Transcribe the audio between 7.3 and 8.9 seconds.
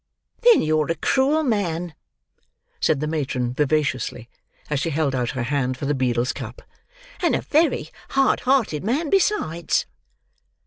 a very hard hearted